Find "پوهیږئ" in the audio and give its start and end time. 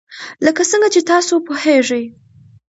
1.47-2.03